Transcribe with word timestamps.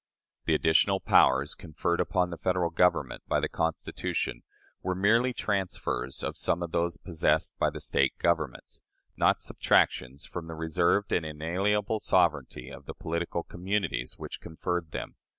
The 0.45 0.55
additional 0.55 0.99
powers 0.99 1.53
conferred 1.53 1.99
upon 1.99 2.31
the 2.31 2.37
Federal 2.39 2.71
Government 2.71 3.21
by 3.27 3.39
the 3.39 3.47
Constitution 3.47 4.41
were 4.81 4.95
merely 4.95 5.31
transfers 5.31 6.23
of 6.23 6.35
some 6.39 6.63
of 6.63 6.71
those 6.71 6.97
possessed 6.97 7.53
by 7.59 7.69
the 7.69 7.79
State 7.79 8.17
governments 8.17 8.81
not 9.15 9.41
subtractions 9.41 10.25
from 10.25 10.47
the 10.47 10.55
reserved 10.55 11.11
and 11.11 11.23
inalienable 11.23 11.99
sovereignty 11.99 12.71
of 12.71 12.87
the 12.87 12.95
political 12.95 13.43
communities 13.43 14.17
which 14.17 14.41
conferred 14.41 14.89
them. 14.89 15.17